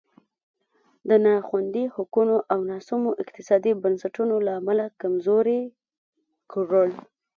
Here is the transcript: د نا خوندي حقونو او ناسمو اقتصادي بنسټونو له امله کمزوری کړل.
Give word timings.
د 1.09 1.11
نا 1.25 1.35
خوندي 1.47 1.85
حقونو 1.95 2.37
او 2.53 2.59
ناسمو 2.71 3.11
اقتصادي 3.23 3.71
بنسټونو 3.83 4.35
له 4.45 4.51
امله 4.59 4.85
کمزوری 5.01 5.61
کړل. 6.51 6.91